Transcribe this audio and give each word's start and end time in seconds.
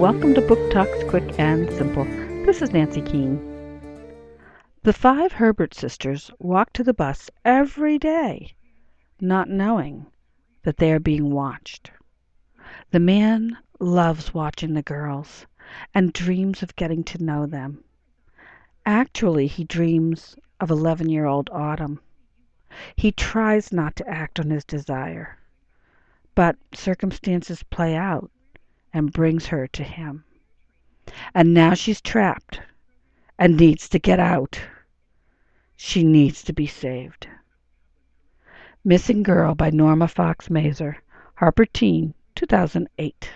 Welcome 0.00 0.32
to 0.32 0.40
Book 0.40 0.70
Talks 0.70 1.04
Quick 1.10 1.38
and 1.38 1.70
Simple. 1.74 2.04
This 2.46 2.62
is 2.62 2.72
Nancy 2.72 3.02
Keane. 3.02 3.38
The 4.82 4.94
five 4.94 5.32
Herbert 5.32 5.74
sisters 5.74 6.30
walk 6.38 6.72
to 6.72 6.82
the 6.82 6.94
bus 6.94 7.28
every 7.44 7.98
day, 7.98 8.54
not 9.20 9.50
knowing 9.50 10.06
that 10.62 10.78
they 10.78 10.90
are 10.90 11.00
being 11.00 11.30
watched. 11.30 11.90
The 12.92 12.98
man 12.98 13.58
loves 13.78 14.32
watching 14.32 14.72
the 14.72 14.80
girls 14.80 15.44
and 15.92 16.14
dreams 16.14 16.62
of 16.62 16.76
getting 16.76 17.04
to 17.04 17.22
know 17.22 17.44
them. 17.44 17.84
Actually, 18.86 19.48
he 19.48 19.64
dreams 19.64 20.34
of 20.60 20.70
11 20.70 21.10
year 21.10 21.26
old 21.26 21.50
Autumn. 21.52 22.00
He 22.96 23.12
tries 23.12 23.70
not 23.70 23.96
to 23.96 24.08
act 24.08 24.40
on 24.40 24.48
his 24.48 24.64
desire, 24.64 25.36
but 26.34 26.56
circumstances 26.72 27.62
play 27.64 27.94
out 27.94 28.30
and 28.92 29.12
brings 29.12 29.46
her 29.46 29.66
to 29.68 29.82
him. 29.82 30.24
And 31.34 31.54
now 31.54 31.74
she's 31.74 32.00
trapped 32.00 32.60
and 33.38 33.56
needs 33.56 33.88
to 33.88 33.98
get 33.98 34.20
out. 34.20 34.60
She 35.76 36.04
needs 36.04 36.42
to 36.44 36.52
be 36.52 36.66
saved. 36.66 37.26
Missing 38.84 39.22
Girl 39.22 39.54
by 39.54 39.70
Norma 39.70 40.08
Fox 40.08 40.50
Mazer, 40.50 40.96
Harper 41.34 41.66
Teen, 41.66 42.14
2008. 42.34 43.30